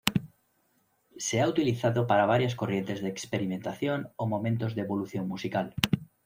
Se 1.25 1.39
ha 1.41 1.47
utilizado 1.47 2.07
para 2.07 2.25
varias 2.25 2.55
corrientes 2.55 3.01
de 3.03 3.09
experimentación 3.09 3.99
o 4.21 4.23
momentos 4.33 4.71
de 4.73 4.81
evolución 4.87 5.27
musical. 5.33 5.67